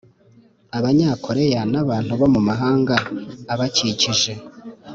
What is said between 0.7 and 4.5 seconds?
abanyakoreya n’abantu bo mu mahanga abakikije